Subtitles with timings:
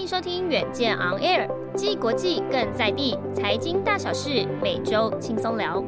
[0.00, 5.78] 欢迎收听远见 On Air，既国际更在地，财经大小事每周轻松聊。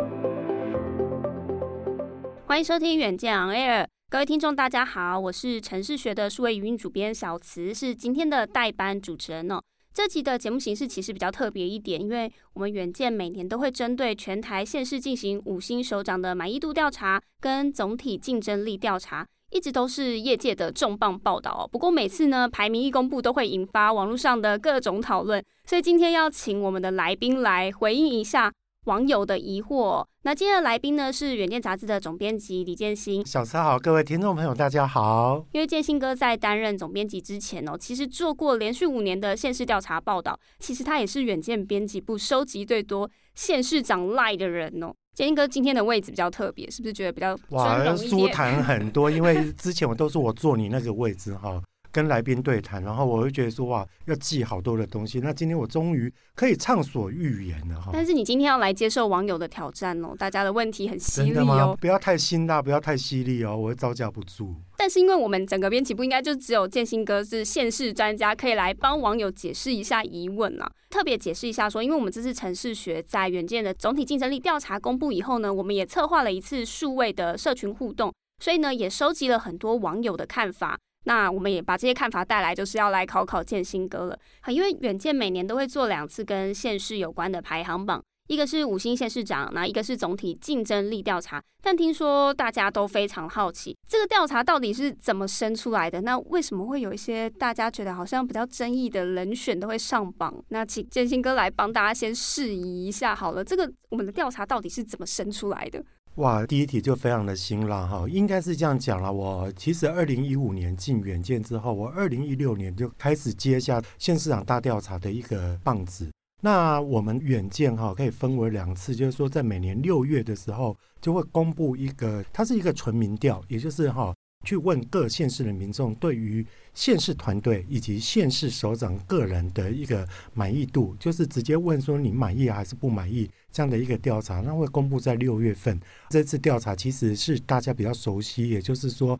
[2.46, 9.58] 欢迎收听远见 On Air，各位听众大家好，我是城市学的数位语音主编小慈，是今天的代班主持人哦。
[9.94, 21.52] 这期的节目形式其实比较特别一点，因为我们远见每年都会针对全台县市进行五星首长的满意度调查跟总体竞争力调查，一直都是业界的重磅报道。
[21.52, 28.52] 哦不过每次呢，排名一公布都会引发网络上的各种讨论，所以今天要请我们的来宾来回应一下。
[28.86, 30.04] 网友的疑惑。
[30.24, 33.24] 那今天的来宾呢，是远见杂志的总编辑李建新。
[33.24, 35.44] 小慈好，各位听众朋友，大家好。
[35.52, 40.36] 因为建新哥在担任总编辑之前哦，其实做过连续五年的县市调查报道。
[40.58, 44.92] 其实他也是远见编辑部收集最多县市长赖的人哦。
[45.14, 49.10] 建英哥今天的位置比较特别，是不是觉得比较哇 舒坦很多？
[49.10, 51.62] 因为之前我都是我坐你那个位置哈。
[51.92, 55.20] 跟来宾对谈，然后我会觉得说哇，要记好多的东西。
[55.20, 57.90] 那今天我终于可以畅所欲言了哈。
[57.92, 61.76] 但是你今天要来接受网友的挑战哦，大家的问题很犀利哦。
[61.78, 64.56] 不要太辛辣，不要太犀利哦，我会招架不住。
[64.78, 70.68] 但是因为我们整个编辑部应该就只有建新哥是现世专家，可以来帮网友解释一下疑问啊。
[70.88, 80.78] 特别解释一下说，因为我们这次城市学在远见的总体竞争力调查公布以后呢，我们也策划了一次数位的社群互动，所以呢也收集了很多网友的看法。
[81.04, 84.18] 那我们也把这些看法带来，就是要来考考建新哥了。
[84.48, 91.42] 因为远见每年都会做两次跟县市有关的排行榜，一个是五星县市长，那一个是总体竞争力调查。
[91.64, 96.00] 但听说大家都非常好奇，这个调查到底是怎么生出来的？
[96.00, 100.34] 那为什么会有一些大家觉得好像比较争议的人选都会上榜？
[100.48, 103.44] 那请建新哥来帮大家先释疑一下好了。
[103.44, 105.84] 这个我们的调查到底是怎么生出来的？
[106.16, 109.10] 哇，第一题就非常的辛辣哈，应该是这样讲了。
[109.10, 116.10] 我其实二零一五年进远见之后，我二零一六年就开始接下县市长大调查的一个棒子。
[116.42, 124.14] 那我们远见哈可以分为两次，就是说在每年六月的时候就会公布一个，它是一个纯民调，也就是哈。
[124.44, 126.44] 去问各县市的民众对于
[126.74, 130.04] 县市团队以及县市首长个人的一个
[130.34, 135.78] 满意度，就是直接问说你满意还是不满意这样的一个调查，那会公布在六月份。
[136.08, 139.18] 这次调查其实是大家比较熟悉，也就是说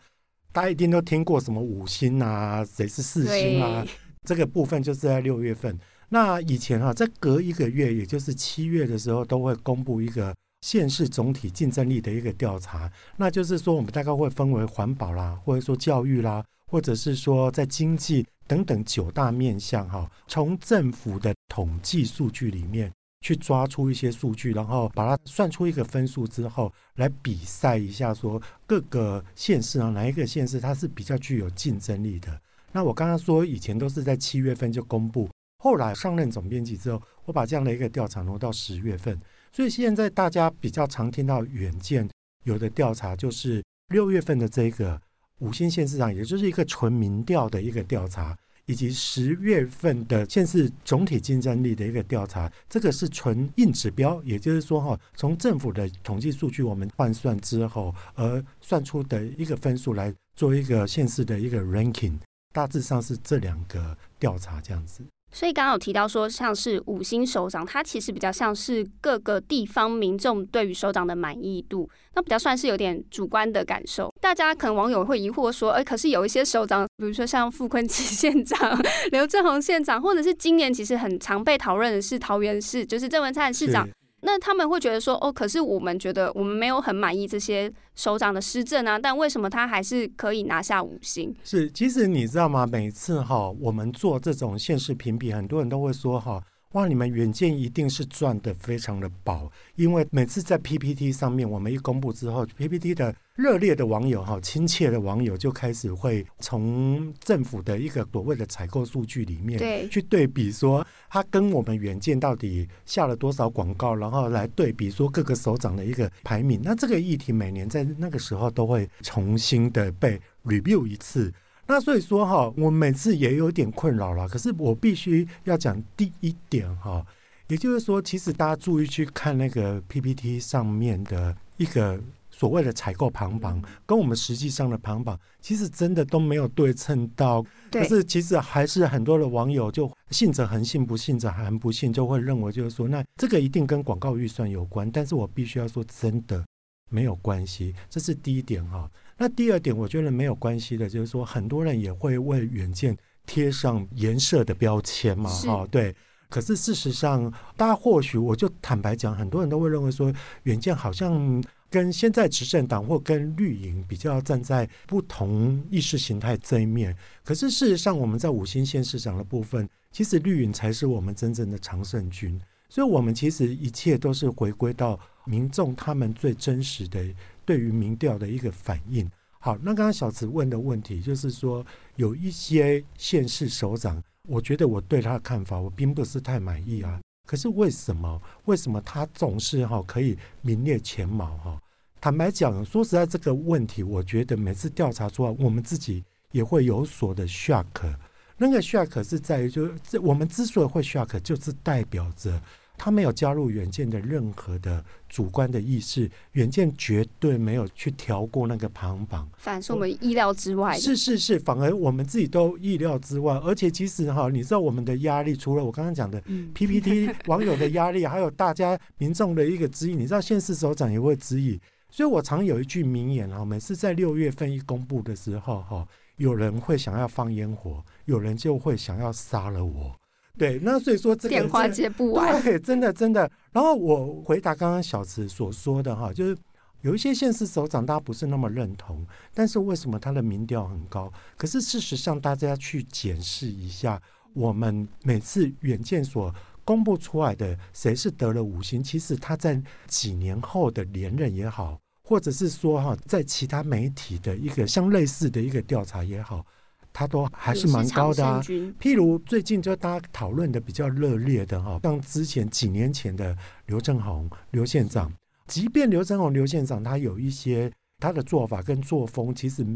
[0.51, 3.87] 大家一定都听过什么五星啊，谁是四星啊，
[4.25, 5.79] 这个部分就是在六月份。
[6.09, 10.35] 那以前啊，在隔一个月，也就是七月的时候，都会公布一个。
[10.63, 22.93] 县市总体竞争力的一个调查，那就是说，我们大概会分为环保啦，或者说教育啦，或者是说在经济等等九大面向哈，从政府的统计数据里面
[23.23, 32.39] 去抓出一些数据，然后把它算出一个分数之后，来比赛一下，说各个县市啊，哪一个县市它是比较具有竞争力的。
[32.73, 39.19] 那我刚刚说以前都是在七月份就公布，后来上任总编辑之后，我把这样的一个调查挪到十月份。
[39.53, 42.09] 所以现在大家比较常听到远见
[42.45, 45.01] 有的调查，就是六月份的这个
[45.39, 48.37] 五星县市长，也就是一个纯民调的一个调查，
[48.67, 62.15] 以及十月份的县市总体竞争力的一个调查，这个是纯硬指标，也就是说哈，从政府的统计数据我们换算之后而算出的一个分数来做一个县市的一个 ranking，
[62.53, 65.03] 大致上是这两个调查这样子。
[65.33, 74.13] 所以刚刚有提到说，像是五星首长，它其实比较像是各个地方民众对于首长的满意度，那比较算是有点主观的感受。
[74.21, 78.79] 大家可能网友会疑惑说，哎，可是有一些首长，比如说像傅昆萁 县长、
[79.11, 83.89] 刘正宏县长，或者是今年其实很常被讨论的是桃园市，就是郑文灿市长。
[84.25, 91.35] 那他们会觉得说，哦，可是我们觉得我们没有很满意这些首长的施政啊，但为什么他还是可以拿下五星？
[91.43, 92.67] 是，其实你知道吗？
[92.67, 96.41] 每次哈，我们做这种现实评比，很多人都会说哈。
[96.73, 96.87] 哇！
[96.87, 116.61] 你们远见一定是赚的非常的饱，因为每次在 PPT 上面，我们一公布之后，PPT 的热烈的网友哈，亲切的网友就开始会从政府的一个所谓的采购数据里面，对，去对比说他跟我们远见到底下了多少广告，然后来对比说各个首长的一个排名。
[116.63, 121.33] 那这个议题每年在那个时候都会重新的被 review 一次。
[121.67, 124.29] 那所以说哈，我每次也有点困扰了。
[124.29, 127.05] 可是我必须要讲第一点哈，
[127.49, 131.99] 也就是说，其实大家注意去看那个 PPT 上面的一个
[132.31, 137.45] 所谓的采购排行榜，跟我们实际上的排行榜，其实真的都没有对称到。
[137.71, 144.91] 可是其实还是很多的网友就信者恒信，不信者恒不信，就会认为就是说，那这个一定跟广告预算有关。
[144.91, 146.45] 但是我必须要说，真的
[146.91, 147.75] 没有关系。
[147.89, 148.91] 这是第一点哈。
[149.23, 155.95] 那第二点，我觉得没有关系的，就是说很多人也会为远见贴上颜色的标签嘛，哈，对。
[156.29, 161.41] 可是事实上，大家或许我就坦白讲，很多人都会认为说，远见好像
[161.71, 166.97] 跟现在执政党或跟绿营比较站在不同意识形态这一面。
[167.23, 172.37] 可是事实上，我们在五星县市长的部分，其实绿营才是我们真正的常胜军。
[172.69, 177.05] 所以，我们其实一切都是回归到民众他们最真实的。
[177.45, 181.65] 对于民调的一个反应，好，那刚刚小慈问的问题就是说，
[181.97, 187.01] 有一些县市首长，我觉得我对他的看法我并不是太满意啊。
[187.27, 188.21] 可是为什么？
[188.45, 191.61] 为什么他总是哈可以名列前茅哈？
[192.01, 197.95] 坦白讲，说实在这个问题，我觉得每次调查出来，我们自己也会有所的 shock。
[198.37, 202.41] 那个 shock 是在于，就这我们之所以会 shock，就是代表着。
[202.85, 210.77] 他没有加入远见的任何的主观的意识，远见绝对没有去调过那个排行榜，反而是我们意料之外。
[210.77, 213.39] 是是是，反而我们自己都意料之外。
[213.45, 216.21] 而且其实哈，你知道我们的压力，除了我刚刚讲的
[216.55, 219.95] PPT 网友的压力，还有大家民众的一个质疑。
[219.95, 225.87] 你知道县市首长也会质疑，所以我常有一句名言啊，每次在六月份一公布的时候哈，
[226.17, 229.95] 有人会想要放烟火，有人就会想要杀了我。
[230.39, 233.31] 对，那所以说这个电话接不完，对，真的真的。
[233.53, 236.37] 然后我回答刚刚小池所说的哈，就是
[236.81, 241.13] 有一些县市首长大家不是那么认同，但是为什么他的民调很高？
[241.37, 244.01] 可是事实上，大家去检视一下，
[244.33, 246.35] 我们每次远见所
[246.65, 256.45] 公布出来的谁是得了五星，其实他在几年后的连任也好，或者是说哈，在其他媒体的一个像类似的一个调查也好。
[256.93, 258.41] 他都还是蛮高的啊，
[258.79, 263.37] 譬如最近就大家讨论的比较热烈的哈，像之前几年前的
[263.67, 265.11] 刘正宏刘县长，
[265.47, 269.67] 即便刘正宏刘县长他有一些他的做法跟作风，其实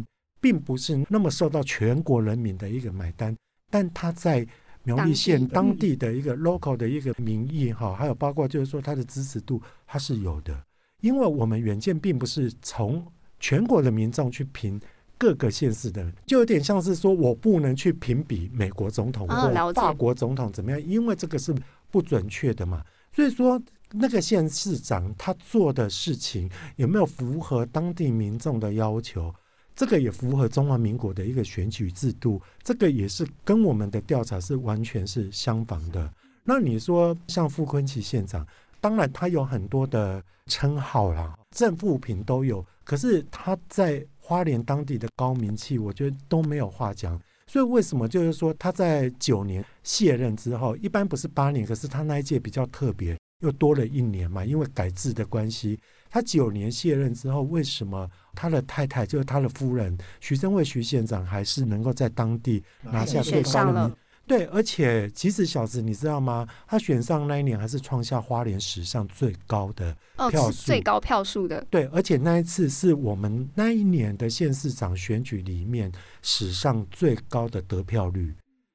[0.40, 3.34] 并不是那么受到全国人民的一个买单，
[3.70, 4.46] 但他在
[4.84, 10.62] 苗栗县当地的一个 local 的一个民意哈，还有包括就是说他的支持度他是有的，
[11.00, 13.04] 因为我们远见并不是从
[13.40, 14.78] 全国的民众去评。
[15.18, 21.54] 各个县市的人，就有点像是说，我不能去评比美国总统或法国总统怎么样，因为这个是
[21.90, 22.84] 不准确的嘛。
[23.14, 23.58] 所以说，
[23.92, 29.34] 那个县市长他做的事情有没有符合当地民众的要求，
[29.74, 36.12] 这个也符合中华民国的一个选举制度，这个也是跟我们的调查是完全是相仿的。
[36.44, 38.46] 那你说像傅昆奇县长，
[38.82, 44.06] 当然他有很多的称号啦，正副评都有，可是他在。
[44.26, 47.17] 花莲当地的高名气，我觉得都没有话讲。
[47.46, 55.78] 所以为什么就是说他在九年卸任之后，一般不是八年，可是他那一届比较特别，又多了一年嘛，因为改制的关系。
[56.11, 63.96] 他九年卸任之后，为什么他的太太就是他的夫人徐正惠徐县长还是能够在当地拿下最高的名？
[64.26, 66.48] 对，而且其实小子，你知道吗？
[66.67, 71.65] 他选上那一年还是创下花莲史上最高的票数，哦，最高票数的。
[71.70, 78.34] 对，而且那一次是我们那一年的县市长选举里面史上最高的得票率。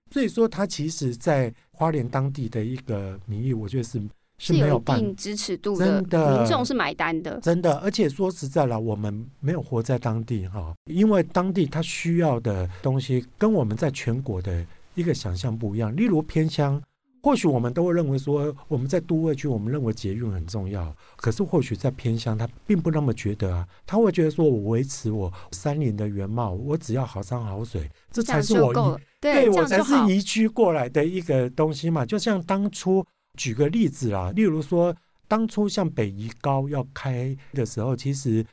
[0.09, 4.01] 所以说，他其实在花莲当地的一个民意，我觉得是
[4.37, 7.77] 是没有一定支持度的，真的民众是买单的，真的。
[7.79, 14.65] 而且说实在了，我们没有活在当地哈，因为当地他需要的东西跟我们在全国的。
[14.95, 16.81] 一个想象不一样，例如偏乡，
[17.23, 32.05] 或许我们都会认为说，我们在都会区，我们认为捷运很重要，可是或许在偏乡，他并不那么觉得啊，他会觉得说，我维持我山林的原貌，我只要好山好水，这才是我移，对，我才是移居过来的一个东西嘛。
[32.05, 33.05] 就像当初
[33.37, 34.95] 举个例子啦，例如说，
[35.27, 38.45] 当初像北宜高要开的时候，其实。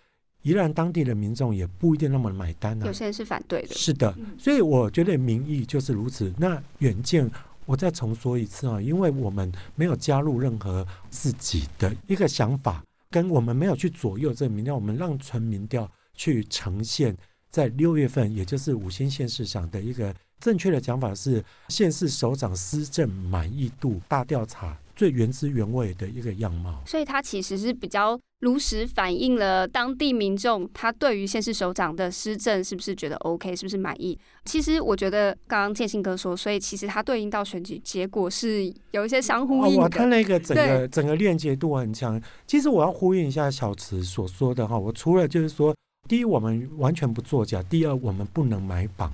[0.48, 3.74] 宜兰当地的民众也不一定那么买单呢、啊，有些人是反对的。
[3.74, 6.32] 是的，所以我觉得民意就是如此。
[6.38, 7.30] 那远见，
[7.66, 17.14] 我再重说一次啊，因为我们没有加入任何自己的一个想法，跟我们没有去左右这个民调，我们让纯民调去呈现，
[17.50, 24.74] 在六月份，也就是五星县市长的一个正确的讲法是县市首长施政满意度大调查。
[24.96, 34.16] 最原汁原味的一个样貌，所以它其实是比较如实反映了当地民众他对于县市首长的施政是不是觉得 OK，是不是满意？
[34.44, 39.82] 其实我觉得刚刚建兴哥说，所以其实它对应到选举结果是有一些相呼应的。
[39.82, 42.20] 我看那个整个整个链接度很强。
[42.46, 45.74] 其实我要呼应一下小池所说的哈，我除了就是说，
[46.08, 49.12] 第一我们完全不作假，第二我们不能买榜。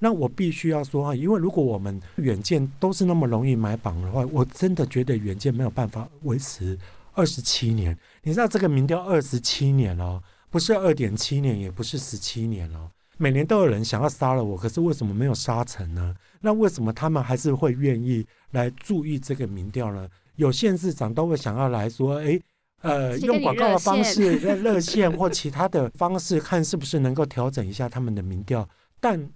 [0.00, 6.76] 那我必须要说哈，因为如果我们远见都是那么容易买榜的话，我真的觉得远见没有办法维持。
[7.14, 12.90] 二十七年，你知道这个民调二十七年了，不是二点七年，也不是十七年了。
[13.16, 16.14] 每年都有人想要杀了我，可是为什么没有杀成呢？
[16.40, 20.08] 那为什么他们还是会愿意来注意这个民调呢？
[20.36, 22.42] 有县市长都会想要来说，诶，
[22.82, 28.68] 呃，用广告的方式、在热线或其他的方式，看是不是能够调整一下他们的民调，
[28.98, 29.30] 但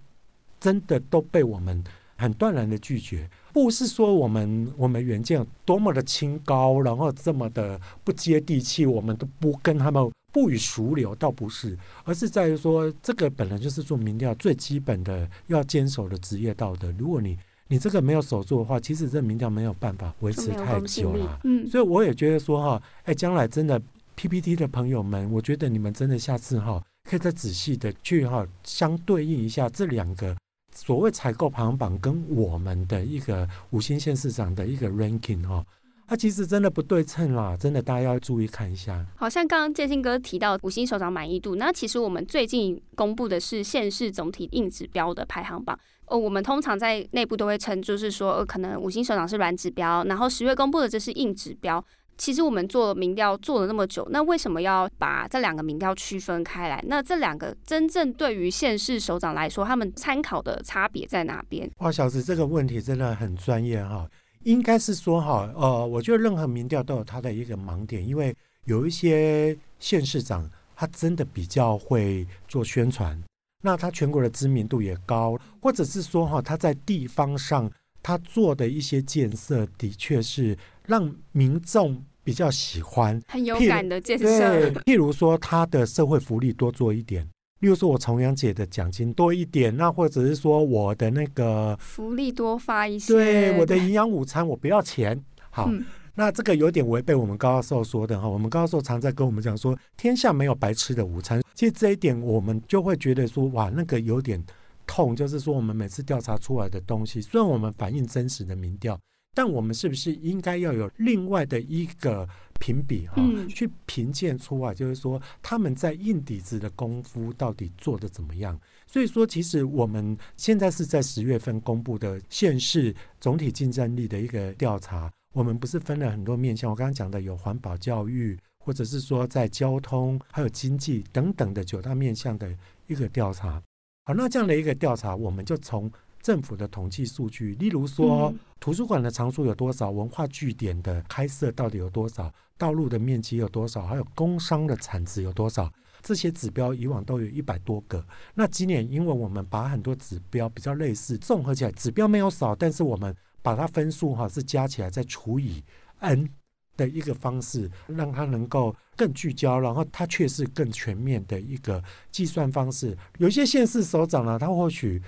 [0.59, 1.81] 真的都被我们
[2.17, 3.29] 很断然的拒绝。
[3.51, 16.93] 不是说我们我们远见多么的清高，然后这么的不接地气，我们都不跟他们不与俗流，倒不是，而是在于说这个本来就是做民调最基本的要坚守的职业道德。
[16.97, 17.37] 如果你
[17.67, 21.39] 你这个没有守住的话，其实这民调没有办法维持太久了。
[21.43, 23.81] 嗯，所以我也觉得说哈，哎，将来真的
[24.15, 30.35] PPT 的朋友们，我觉得你们真的下次哈，可以再仔细的去哈相对应一下这两个。
[30.79, 35.63] 所谓采购排行榜跟我们的一个五星县市长的一个 ranking 哈，
[36.07, 39.05] 它其实真的不对称啦，真的大家要注意看一下。
[39.17, 45.77] 好像刚刚建兴哥提到五星首长满意度，那其实我们最近公布的是县市总体硬指标的排行榜。
[46.05, 51.83] 哦，我们通常在内部都会称，就是说，呃，可能五星首长是软指标，然后十月公布的这是硬指标。
[52.19, 56.83] 其实我们做民调做了那么久，那为什么要把这两个民调区分开来？
[56.85, 61.71] 那这两个真正对于县市首长来说，他们参考的差别在哪边？
[61.77, 64.05] 哇，小子，这个问题真的很专业哈。
[64.43, 68.35] 应该是说哈，呃，我觉得任何民调都有它的一个盲点，因为
[68.65, 73.17] 有一些县市长他真的比较会做宣传，
[73.63, 77.71] 那他全国的知名度也高，或者是说哈，他在地方上
[78.03, 82.03] 他做的一些建设的确是让民众。
[82.29, 87.27] 比较喜欢很有感的建设，对，譬如说他的社会福利多做一点，
[87.61, 95.19] 例如说我重阳节的奖金多一点，那或者是说我的那个福利多发一些，对，我的营养午餐我不要钱，
[95.49, 95.83] 好，嗯、
[96.13, 104.39] 那这个有点违背我们高教授说的哈，我们高教授常在跟我们讲说，天下没有白吃的午餐，其实这一点我们就会觉得说，哇，那个有点
[104.85, 108.99] 痛，就是说我们每次调查出来的东西，虽然我们反映真实的民调。
[109.33, 112.27] 但我们是不是应该要有另外的一个
[112.59, 118.59] 评比哈，去评鉴出啊，就是说他们在硬底子的功夫到底做得怎么样？
[118.85, 132.53] 所以说，其实我们现在是在十月份公布的县市总体竞争力的一个调查，我们不是分了很多面向，我刚刚讲的有环保、教育，或者是说在交通、还有经济等等的九大面向的
[132.87, 133.61] 一个调查。
[134.05, 135.89] 好，那这样的一个调查，我们就从。
[136.21, 145.71] 政府的统计数据，例如说图书馆的藏书有多少，文化据点的开设到底有多少，道路的面积有多少，还有工商的产值有多少，
[146.01, 148.05] 这些指标以往都有一百多个。
[148.33, 155.63] 那今年因为我们把很多指标比较类似，综合起来指标没有少，但是我们把它分数哈是加起来再除以
[155.99, 156.29] n
[156.75, 162.97] 的一个方式，让它能够更聚焦，然后它却是更全面的一个计算方式。
[163.19, 165.01] 有些县市首长呢，他或许。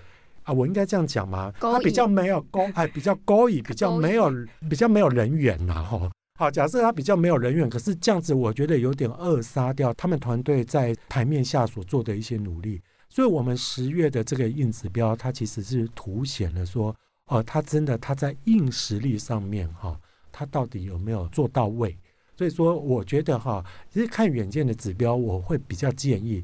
[0.52, 1.52] 啊，我应该这样讲吗？
[1.60, 4.30] 他比较没有勾， 哎，比较勾引，比较没有，
[4.70, 6.12] 比较没有人缘呐，哈。
[6.38, 12.82] 好，假设他比较没有人缘，可是这样子，我觉得有点扼杀掉他们团队在台面下所做的一些努力。
[13.08, 16.96] 所以，我们十月的这个硬指标，它其实是凸显了说，
[17.28, 19.98] 哦，他真的他在硬实力上面，哈，
[20.32, 21.98] 他到底有没有做到位？
[22.38, 26.44] 所以说，我觉得哈，其实看远见的指标，我会比较建议。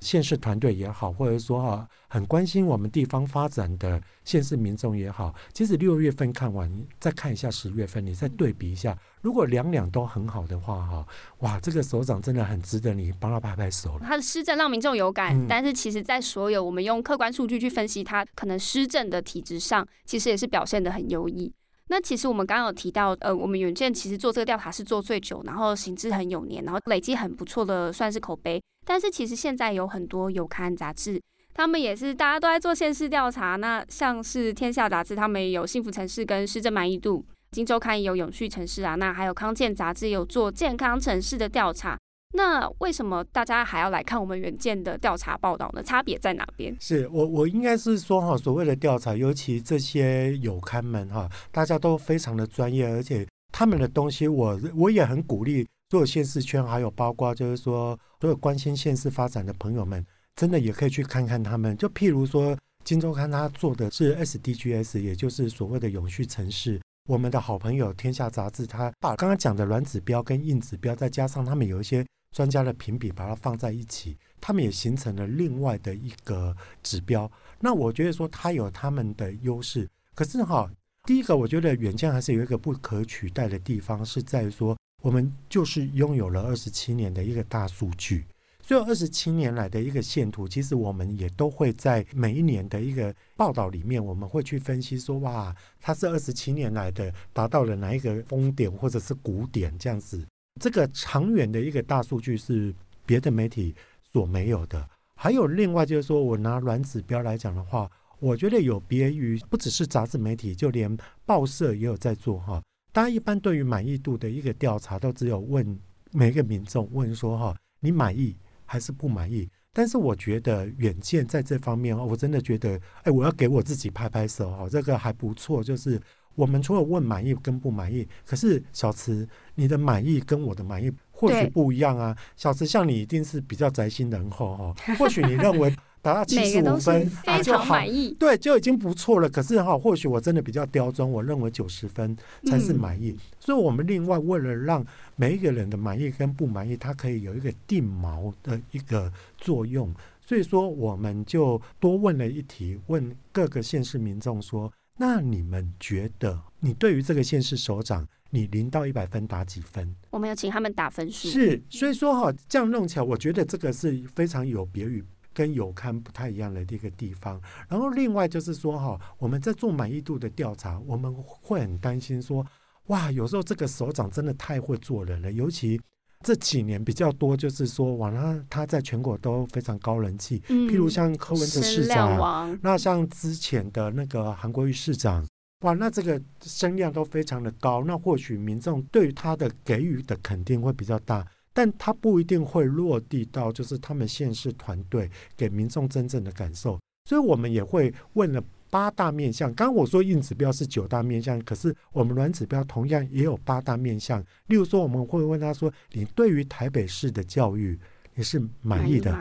[0.00, 11.06] 县市团队也好，或者说哈很关心我们地方发展的县市民众也好，其实六月份看完，再看一下十月份，你再对比一下，如果两两都很好的话，哈，
[11.38, 14.06] 哇，这个首长真的很值得你帮他拍拍手了。
[14.06, 21.52] 他的施政让民众有感，嗯、但是其实在所有我们用客观数据去分析他可能施政的体质上，其实也是表现的很优异。
[21.88, 28.62] 那其实我们刚刚有提到，呃，我们远见其实做这个调查是做最久，然后行之很有年，然后累积很不错的算是口碑。
[28.86, 31.20] 但是其实现在有很多有刊杂志，
[31.54, 33.56] 他们也是大家都在做县市调查。
[33.56, 38.94] 那像是天下杂志，他们也有幸福城市跟施政满意度；金周刊也有永续城市啊。
[38.94, 41.98] 那还有康健杂志有做健康城市的调查。
[42.34, 45.82] 那为什么大家还要来看我们远见的调查报道呢？
[45.82, 46.76] 差别在哪边？
[46.78, 60.04] 是我我应该是说哈，所谓的调查，尤其这些有刊们哈，大家都非常的专业，而且他们的东西我我也很鼓励所有县市圈，还有包括就是说所有关心县市发展的朋友们，
[60.36, 61.74] 真的也可以去看看他们。
[61.78, 62.54] 就譬如说，
[62.84, 66.78] 《金周刊》他做的是 SDGs，也就是所谓的永续城市。
[67.08, 77.30] 我们的好朋友《天下杂志》，他把刚刚讲的软指标跟硬指标，再加上他们有一些专家的评比，把它放在一起，他们也形成了另外的一个指标。
[77.60, 79.88] 那我觉得说，它有他们的优势。
[80.14, 80.70] 可是哈，
[81.04, 88.24] 第一个，我觉得远见还是有一个不可取代的地方，是在于说，我们就是拥有了二十七年的一个大数据。
[88.60, 100.22] 所以二十七年来的一个线图，其实我们也都会在每一年的一个报道里面，我们会去分析说，哇，它是二十七年来的达到了哪一个峰点或者是谷点这样子。
[100.58, 102.74] 这个长远的一个大数据是
[103.06, 104.88] 别的媒体所没有的。
[105.14, 112.62] 还有另外就是说，我拿软指标来讲的话，我觉得有别于不只是杂志媒体，就连报社也有在做哈。
[112.92, 115.78] 大家一般对于满意度的一个调查，都只有问
[116.12, 118.36] 每一个民众问说哈，你满意？
[118.70, 125.64] 还是不满意，但是我觉得远见在这方面，我真的觉得，哎，我要给我自己拍拍手哈，这个还不错。
[125.64, 125.98] 就是
[126.38, 132.16] 我们除了问满意跟不满意，可是小慈，你的满意跟我的满意或许不一样啊。
[132.36, 135.74] 小慈像你一定是比较宅心仁厚哦，或许你认为。
[136.00, 139.28] 达到七十五分，非常满意，对，就已经不错了。
[139.28, 143.10] 可是哈，或许我真的比较刁钻，我认为九十分才是满意。
[143.10, 144.82] 嗯、所以，我们另外为了让
[145.16, 149.92] 每一个人的满意跟不满意，它可以有一个定锚的一个作用。
[150.24, 159.94] 所以说，我们就多问了一题，问各个县市民众说：那你们觉得，你对于这个县市首长，你零到一百分打几分？
[160.10, 161.28] 我们有请他们打分数。
[161.28, 165.02] 是，所以说哈，这样弄起来，我觉得这个是非常有别于。
[165.34, 172.44] 跟有刊不太一样的一个地方，然后另外就是说哈，我们在做满意度的调查，我们会很担心说，
[172.86, 175.80] 哇，有时候这个首长真的太会做人了，尤其
[176.24, 185.26] 这几年比较多，就是说，哇，他他在全国都非常高人气，嗯、譬如像柯文哲市长，那像之前的那个韩国瑜市长，
[185.60, 191.26] 哇，那这个声量都非常的高，那或许民众对于他的给予的肯定会比较大。
[191.54, 196.78] 但他不一定会落地到，就是他们县市团队给民众真正的感受，
[197.08, 199.52] 所以我们也会问了八大面向。
[199.54, 204.20] 刚刚我说硬指标是九大面向，可是我们软指标同样也有八大面向。
[204.46, 207.78] 例如说，我们会问他说：“你对于台北市的教育，
[208.14, 209.12] 你是满意的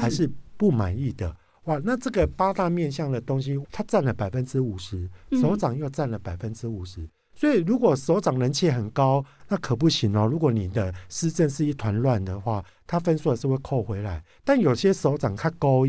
[0.00, 1.34] 还是不满意的？”
[1.64, 5.08] 哇，那这个八大面向的东西，它占了百分之五十，
[5.40, 7.08] 首长又占了百分之五十。
[7.34, 10.28] 所以，如果首长人气很高，那可不行哦。
[10.30, 14.22] 如果你的施政是一团乱的话，他分数也是会扣回来。
[14.44, 15.86] 但有些首长他高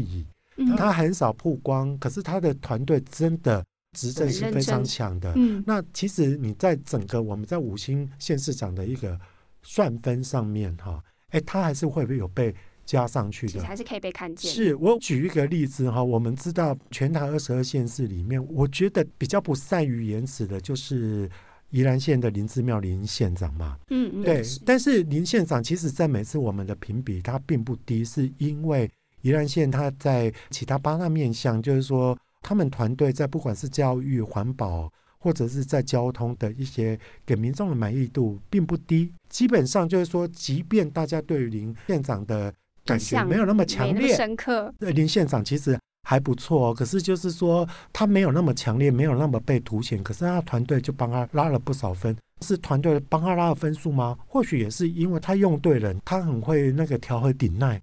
[0.56, 3.64] 以，他很少曝光，可是他的团队真的
[3.98, 5.34] 执政是非常强的。
[5.36, 9.20] 嗯那其实你在整个我们在五星县市长的一个
[9.62, 12.54] 算分上面，哈，哎，他还是会不会有被？
[12.86, 14.52] 加上去的，还是可以被看见。
[14.52, 21.32] 是我举一个例子哈，我们知道全台二十二县市里面，我觉得比较不善于言辞的，就是
[21.70, 23.80] 宜兰县的林志妙林县长嘛。
[23.90, 24.44] 嗯嗯，对。
[24.66, 28.92] 但是林县长其实在每次我们的评比，他并不低，是因为
[29.24, 39.12] 宜兰县他在其他八大面向，就是说他们团队在不管是教育、环保，或者是在交通的一些给民众的满意度并不低。
[39.30, 42.54] 基本上就是说，即便大家对于林县长的
[42.86, 44.74] 感觉没有那么强烈，深刻。
[44.80, 50.04] 林县长其实还不错，可是就是说他没有那么强烈，没有那么被凸显。
[50.04, 54.18] 可是他团队就帮他拉了不少分，是团队帮他拉了分数吗？
[54.28, 57.82] 或许也是因为他用对人，他很会那个调和顶耐。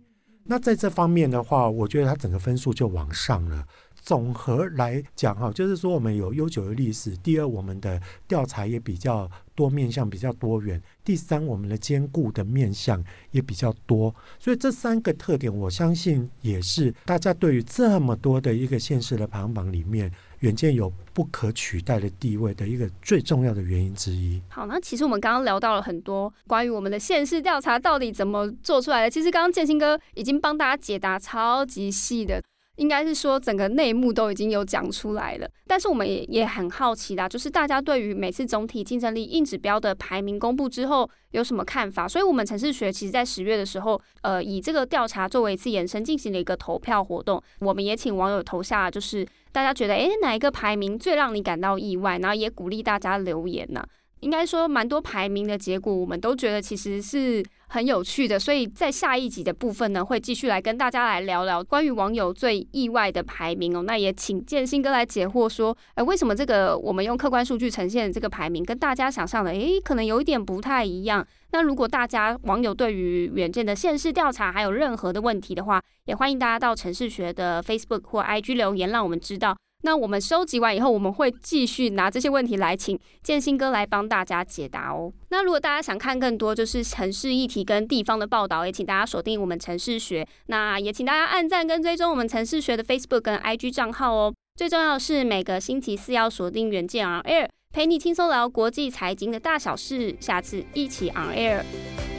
[0.51, 3.65] 那在这方面的话，我觉得它整个分数就往上了。
[4.03, 7.17] 总和来讲哈，就是说我们有悠久的历史。
[7.19, 10.83] 第二，我们的调查也比较多面向，比较多元。
[11.05, 14.13] 第三，我们的兼顾的面向也比较多。
[14.41, 24.41] 所以这三个特点，我相信也是大家对于这么多的一个现实的排行榜里面，远见有不可取代的地位的一个最重要的原因之一。
[24.49, 29.11] 好，那其实我们刚刚聊到了很多关于我们的现实调查到底怎么做出来的。
[29.11, 32.43] 其实刚刚建新哥已经帮大家解答超级细的。
[32.81, 42.09] 应该是说整个内幕都已经有讲出来了，但是我们也也很好奇啦，就是大家对于每次总体竞争力硬指标的排名公布之后有什么看法？
[42.09, 52.19] 所以，我们城市学其实在十月的时候，呃，以这个调查作为一次延伸进行了一个投票活动，我们也请网友投下，就是大家觉得，诶，哪一个排名最让你感到意外？
[52.19, 53.85] 然后也鼓励大家留言呢、
[54.21, 63.83] 应该说，蛮多排名的结果，我们都觉得其实是很有趣的，所以在下一集的部分呢，会继续来跟大家来聊聊关于网友最意外的排名哦。
[63.83, 71.25] 那也请建新哥来解惑说，哎，为什么这个我们用客观数据呈现的这个排名跟大家想象的，哎，可能有一点不太一样。
[71.53, 79.57] 那如果大家网友对于远见的现实调查还有任何的问题的话，也欢迎大家到城市学的 Facebook 或 IG 留言，让我们知道。
[79.83, 85.13] 那我们收集完以后，我们会继续拿这些问题来请建新哥来帮大家解答哦。
[85.31, 90.27] 那如果大家想看更多就是城市议题跟地方的报道，也请大家锁定我们城市学。
[90.47, 94.35] 那也请大家按赞跟追踪我们城市学的 Facebook 跟 IG 账号哦。
[94.57, 100.15] 最重要是每个星期四要锁定远见 On Air，陪你轻松聊国际财经的大小事。
[100.21, 102.10] 下次一起 On Air。